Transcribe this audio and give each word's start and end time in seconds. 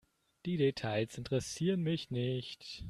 Die 0.47 0.57
Details 0.57 1.19
interessieren 1.19 1.83
mich 1.83 2.09
nicht. 2.09 2.65